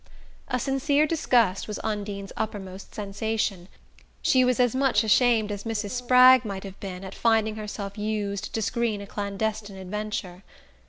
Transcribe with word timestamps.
A 0.47 0.57
sincere 0.57 1.05
disgust 1.05 1.67
was 1.67 1.77
Undine's 1.83 2.33
uppermost 2.35 2.95
sensation. 2.95 3.67
She 4.23 4.43
was 4.43 4.59
as 4.59 4.73
much 4.75 5.03
ashamed 5.03 5.51
as 5.51 5.63
Mrs. 5.63 5.91
Spragg 5.91 6.43
might 6.43 6.63
have 6.63 6.79
been 6.79 7.03
at 7.03 7.13
finding 7.13 7.55
herself 7.55 7.99
used 7.99 8.51
to 8.51 8.61
screen 8.63 8.99
a 9.01 9.05
clandestine 9.05 9.77
adventure. 9.77 10.41